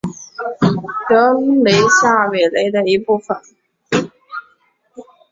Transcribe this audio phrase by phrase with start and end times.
[1.07, 1.31] 德
[1.63, 3.37] 雷下韦雷的一部分。